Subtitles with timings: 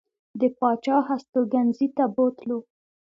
[0.39, 2.57] د پاچا هستوګنځي ته بوتلو.